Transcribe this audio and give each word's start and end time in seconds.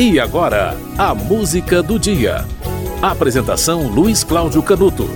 E 0.00 0.18
agora, 0.18 0.74
a 0.96 1.14
música 1.14 1.82
do 1.82 1.98
dia. 1.98 2.46
Apresentação 3.02 3.86
Luiz 3.86 4.24
Cláudio 4.24 4.62
Canuto. 4.62 5.06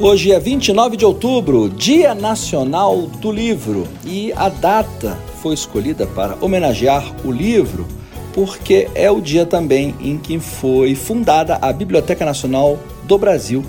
Hoje 0.00 0.32
é 0.32 0.40
29 0.40 0.96
de 0.96 1.04
outubro, 1.04 1.68
Dia 1.68 2.12
Nacional 2.12 3.02
do 3.02 3.30
Livro, 3.30 3.86
e 4.04 4.32
a 4.32 4.48
data 4.48 5.16
foi 5.40 5.54
escolhida 5.54 6.08
para 6.08 6.36
homenagear 6.40 7.04
o 7.24 7.30
livro 7.30 7.86
porque 8.32 8.88
é 8.96 9.08
o 9.08 9.20
dia 9.20 9.46
também 9.46 9.94
em 10.00 10.18
que 10.18 10.40
foi 10.40 10.96
fundada 10.96 11.60
a 11.62 11.72
Biblioteca 11.72 12.24
Nacional 12.24 12.80
do 13.04 13.16
Brasil, 13.16 13.64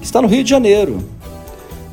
está 0.00 0.22
no 0.22 0.28
Rio 0.28 0.44
de 0.44 0.50
Janeiro. 0.50 1.02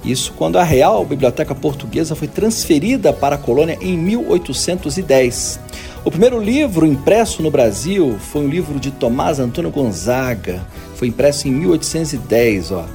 Isso 0.03 0.33
quando 0.37 0.59
a 0.59 0.63
Real 0.63 1.03
Biblioteca 1.03 1.55
Portuguesa 1.55 2.15
foi 2.15 2.27
transferida 2.27 3.11
para 3.11 3.37
a 3.37 3.39
colônia 3.39 3.75
em 3.81 3.97
1810. 3.97 5.59
O 6.05 6.11
primeiro 6.11 6.39
livro 6.39 6.85
impresso 6.85 7.41
no 7.41 7.49
Brasil 7.49 8.15
foi 8.19 8.43
um 8.43 8.47
livro 8.47 8.79
de 8.79 8.91
Tomás 8.91 9.39
Antônio 9.39 9.71
Gonzaga, 9.71 10.63
foi 10.93 11.07
impresso 11.07 11.47
em 11.47 11.51
1810. 11.51 12.71
Ó. 12.73 12.85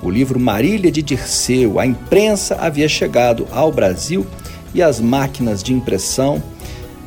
O 0.00 0.08
livro 0.08 0.38
Marília 0.38 0.90
de 0.92 1.02
Dirceu. 1.02 1.80
A 1.80 1.84
imprensa 1.84 2.54
havia 2.60 2.88
chegado 2.88 3.48
ao 3.50 3.72
Brasil 3.72 4.24
e 4.72 4.80
as 4.80 5.00
máquinas 5.00 5.60
de 5.60 5.72
impressão 5.72 6.40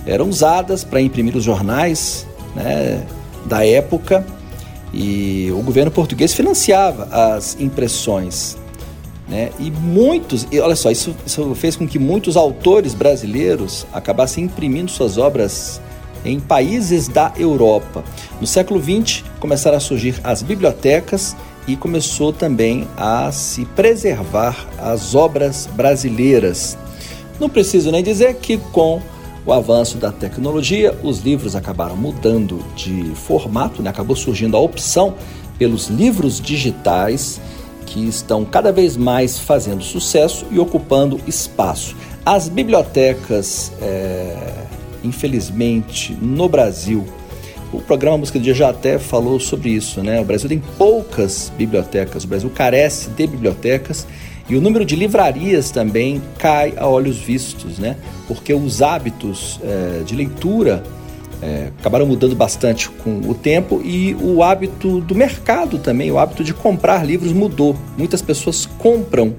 eram 0.06 0.28
usadas 0.28 0.84
para 0.84 1.00
imprimir 1.00 1.38
os 1.38 1.46
jornais 1.46 2.28
né, 2.54 3.02
da 3.46 3.66
época 3.66 4.28
e 4.94 5.50
o 5.54 5.62
governo 5.62 5.90
português 5.90 6.34
financiava 6.34 7.06
as 7.06 7.56
impressões. 7.62 8.58
Né? 9.28 9.50
E 9.60 9.72
muitos, 9.72 10.48
e 10.52 10.60
olha 10.60 10.76
só, 10.76 10.92
isso, 10.92 11.16
isso 11.26 11.56
fez 11.56 11.76
com 11.76 11.88
que 11.88 11.98
muitos 11.98 12.38
autores 12.38 12.94
brasileiros 12.94 13.86
acabassem 13.92 14.44
imprimindo 14.44 14.92
suas 14.92 15.18
obras 15.18 15.82
em 16.24 16.40
países 16.40 17.08
da 17.08 17.34
Europa. 17.38 18.04
No 18.40 18.48
século 18.48 18.82
XX 18.82 19.24
começaram 19.40 19.78
a 19.78 19.80
surgir 19.80 20.20
as 20.24 20.42
bibliotecas 20.42 21.36
e 21.68 21.76
começou 21.76 22.32
também 22.32 22.88
a 22.96 23.32
se 23.32 23.66
preservar 23.66 24.68
as 24.78 25.16
obras 25.16 25.68
brasileiras. 25.74 26.78
Não 27.40 27.50
preciso 27.50 27.92
nem 27.92 28.04
dizer 28.04 28.36
que 28.36 28.58
com 28.58 29.02
o 29.46 29.54
avanço 29.54 29.98
da 29.98 30.12
tecnologia, 30.12 30.98
os 31.04 31.20
livros 31.20 31.56
acabaram 31.56 31.96
mudando 31.96 32.60
de 32.76 33.12
formato, 33.14 33.82
né? 33.84 33.92
acabou 33.92 34.16
surgindo 34.16 34.58
a 34.58 34.60
opção 34.60 35.14
pelos 35.58 35.88
livros 35.88 36.42
digitais 36.42 37.40
que 37.86 38.08
estão 38.08 38.44
cada 38.44 38.72
vez 38.72 38.98
mais 38.98 39.38
fazendo 39.38 39.84
sucesso 39.84 40.46
e 40.52 40.60
ocupando 40.60 41.20
espaço. 41.28 41.96
As 42.26 42.50
bibliotecas, 42.50 43.72
é, 43.82 44.36
infelizmente, 45.04 46.14
no 46.14 46.50
Brasil, 46.50 47.06
o 47.72 47.82
programa 47.82 48.18
Música 48.18 48.40
do 48.40 48.44
Dia 48.44 48.54
já 48.54 48.70
até 48.70 48.98
falou 48.98 49.40
sobre 49.40 49.70
isso, 49.70 50.02
né? 50.02 50.20
O 50.20 50.24
Brasil 50.24 50.48
tem 50.48 50.62
poucas 50.78 51.52
bibliotecas, 51.58 52.24
o 52.24 52.28
Brasil 52.28 52.50
carece 52.50 53.10
de 53.10 53.28
bibliotecas 53.28 54.08
e 54.50 54.56
o 54.56 54.62
número 54.62 54.86
de 54.86 54.96
livrarias 54.96 55.72
também 55.72 56.22
cai 56.38 56.74
a 56.78 56.88
olhos 56.88 57.18
vistos, 57.18 57.80
né? 57.80 57.98
Porque 58.28 58.54
os 58.54 58.82
hábitos 58.82 59.60
é, 59.64 60.04
de 60.04 60.16
leitura 60.16 60.84
é, 61.42 61.70
acabaram 61.80 62.06
mudando 62.06 62.36
bastante 62.36 62.90
com 62.90 63.22
o 63.28 63.34
tempo 63.34 63.82
e 63.84 64.16
o 64.16 64.42
hábito 64.42 65.02
do 65.02 65.14
mercado 65.14 65.78
também, 65.78 66.12
o 66.12 66.18
hábito 66.18 66.44
de 66.44 66.54
comprar 66.54 67.06
livros 67.06 67.32
mudou. 67.32 67.76
Muitas 67.98 68.22
pessoas 68.22 68.66
compram 68.66 69.36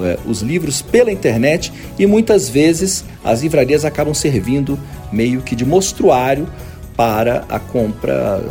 é, 0.00 0.18
os 0.26 0.42
livros 0.42 0.82
pela 0.82 1.10
internet 1.10 1.72
e 1.98 2.06
muitas 2.06 2.48
vezes 2.48 3.04
as 3.24 3.42
livrarias 3.42 3.84
acabam 3.84 4.14
servindo 4.14 4.78
meio 5.12 5.40
que 5.40 5.56
de 5.56 5.64
mostruário 5.64 6.48
para 6.96 7.44
a 7.48 7.58
compra 7.58 8.42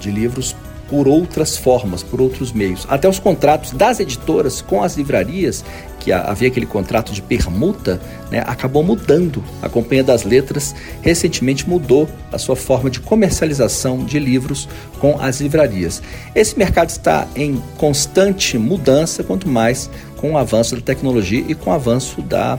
de 0.00 0.10
livros 0.10 0.53
por 0.94 1.08
outras 1.08 1.56
formas, 1.56 2.04
por 2.04 2.20
outros 2.20 2.52
meios. 2.52 2.86
Até 2.88 3.08
os 3.08 3.18
contratos 3.18 3.72
das 3.72 3.98
editoras 3.98 4.62
com 4.62 4.80
as 4.80 4.96
livrarias, 4.96 5.64
que 5.98 6.12
havia 6.12 6.46
aquele 6.46 6.66
contrato 6.66 7.12
de 7.12 7.20
permuta, 7.20 8.00
né, 8.30 8.44
acabou 8.46 8.84
mudando. 8.84 9.42
A 9.60 9.68
Companhia 9.68 10.04
das 10.04 10.22
Letras 10.22 10.72
recentemente 11.02 11.68
mudou 11.68 12.08
a 12.30 12.38
sua 12.38 12.54
forma 12.54 12.88
de 12.88 13.00
comercialização 13.00 14.04
de 14.04 14.20
livros 14.20 14.68
com 15.00 15.18
as 15.20 15.40
livrarias. 15.40 16.00
Esse 16.32 16.56
mercado 16.56 16.90
está 16.90 17.26
em 17.34 17.60
constante 17.76 18.56
mudança, 18.56 19.24
quanto 19.24 19.48
mais 19.48 19.90
com 20.18 20.34
o 20.34 20.38
avanço 20.38 20.76
da 20.76 20.80
tecnologia 20.80 21.44
e 21.48 21.56
com 21.56 21.70
o 21.70 21.72
avanço 21.72 22.22
da, 22.22 22.56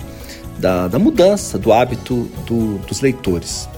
da, 0.59 0.89
da 0.89 0.99
mudança 0.99 1.57
do 1.57 1.71
hábito 1.71 2.29
do, 2.45 2.79
dos 2.79 2.99
leitores. 2.99 3.69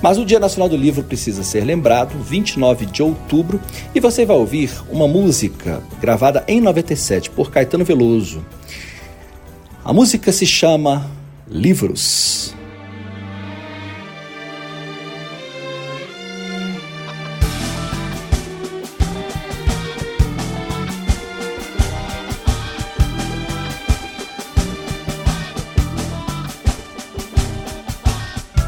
Mas 0.00 0.18
o 0.18 0.24
Dia 0.24 0.38
Nacional 0.38 0.68
do 0.68 0.76
Livro 0.76 1.02
precisa 1.02 1.42
ser 1.42 1.64
lembrado, 1.64 2.16
29 2.22 2.86
de 2.86 3.02
outubro, 3.02 3.60
e 3.94 4.00
você 4.00 4.24
vai 4.24 4.36
ouvir 4.36 4.70
uma 4.90 5.08
música 5.08 5.82
gravada 6.00 6.44
em 6.46 6.60
97 6.60 7.30
por 7.30 7.50
Caetano 7.50 7.84
Veloso. 7.84 8.44
A 9.84 9.92
música 9.92 10.30
se 10.30 10.46
chama 10.46 11.10
Livros. 11.48 12.54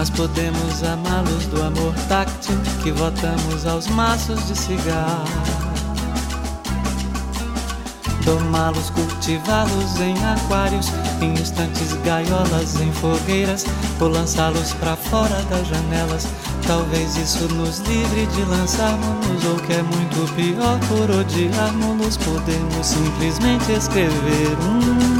nós 0.00 0.08
podemos 0.08 0.82
amá-los 0.82 1.44
do 1.48 1.62
amor 1.62 1.92
táctil 2.08 2.56
que 2.82 2.90
votamos 2.90 3.66
aos 3.66 3.86
maços 3.88 4.46
de 4.46 4.56
cigarro. 4.56 5.28
Domá-los, 8.24 8.88
cultivá-los 8.88 10.00
em 10.00 10.14
aquários, 10.24 10.86
em 11.20 11.34
estantes 11.34 11.92
gaiolas, 12.02 12.80
em 12.80 12.90
fogueiras, 12.92 13.66
ou 14.00 14.08
lançá-los 14.08 14.72
para 14.72 14.96
fora 14.96 15.42
das 15.50 15.68
janelas. 15.68 16.26
Talvez 16.66 17.18
isso 17.18 17.46
nos 17.52 17.80
livre 17.80 18.24
de 18.24 18.42
lançarmos, 18.44 19.44
ou 19.44 19.56
que 19.56 19.74
é 19.74 19.82
muito 19.82 20.34
pior, 20.34 20.78
por 20.88 21.10
odiarmos, 21.10 22.16
podemos 22.16 22.86
simplesmente 22.86 23.72
escrever 23.72 24.56
um 24.62 25.19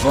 Tu 0.00 0.08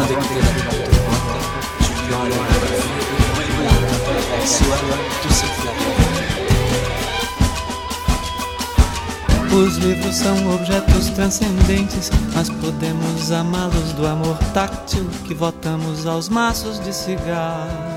Os 9.56 9.78
livros 9.78 10.16
são 10.16 10.54
objetos 10.54 11.10
transcendentes, 11.12 12.12
mas 12.36 12.50
podemos 12.50 13.32
amá-los 13.32 13.94
do 13.94 14.06
amor 14.06 14.38
táctil 14.54 15.10
que 15.26 15.34
votamos 15.34 16.06
aos 16.06 16.28
maços 16.28 16.80
de 16.82 16.94
cigarro 16.94 17.97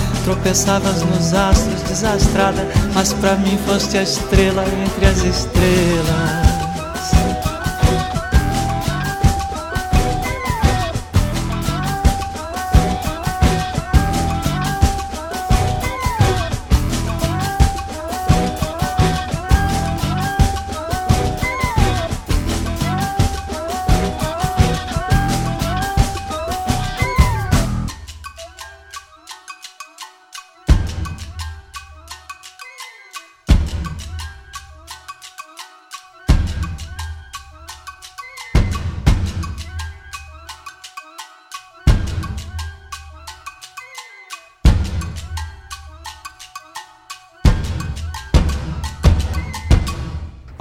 Tropeçavas 0.23 1.01
nos 1.01 1.33
astros, 1.33 1.81
desastrada, 1.83 2.67
mas 2.93 3.11
para 3.13 3.35
mim 3.35 3.57
foste 3.65 3.97
a 3.97 4.03
estrela 4.03 4.63
entre 4.67 5.05
as 5.05 5.23
estrelas. 5.23 6.40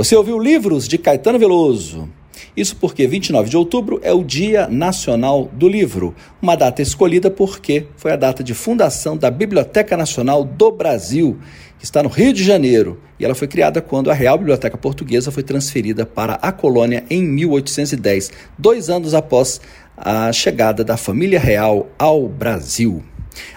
Você 0.00 0.16
ouviu 0.16 0.38
livros 0.38 0.88
de 0.88 0.96
Caetano 0.96 1.38
Veloso. 1.38 2.08
Isso 2.56 2.74
porque 2.74 3.06
29 3.06 3.50
de 3.50 3.56
outubro 3.58 4.00
é 4.02 4.10
o 4.14 4.24
Dia 4.24 4.66
Nacional 4.66 5.50
do 5.52 5.68
Livro, 5.68 6.14
uma 6.40 6.56
data 6.56 6.80
escolhida 6.80 7.30
porque 7.30 7.86
foi 7.98 8.10
a 8.10 8.16
data 8.16 8.42
de 8.42 8.54
fundação 8.54 9.14
da 9.14 9.30
Biblioteca 9.30 9.98
Nacional 9.98 10.42
do 10.42 10.72
Brasil, 10.72 11.38
que 11.78 11.84
está 11.84 12.02
no 12.02 12.08
Rio 12.08 12.32
de 12.32 12.42
Janeiro, 12.42 12.98
e 13.18 13.26
ela 13.26 13.34
foi 13.34 13.46
criada 13.46 13.82
quando 13.82 14.10
a 14.10 14.14
Real 14.14 14.38
Biblioteca 14.38 14.78
Portuguesa 14.78 15.30
foi 15.30 15.42
transferida 15.42 16.06
para 16.06 16.36
a 16.36 16.50
colônia 16.50 17.04
em 17.10 17.22
1810, 17.22 18.32
dois 18.56 18.88
anos 18.88 19.12
após 19.12 19.60
a 19.94 20.32
chegada 20.32 20.82
da 20.82 20.96
família 20.96 21.38
real 21.38 21.90
ao 21.98 22.26
Brasil. 22.26 23.04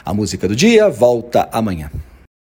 A 0.03 0.13
música 0.13 0.45
do 0.45 0.57
dia 0.57 0.89
volta 0.89 1.47
amanhã. 1.53 1.89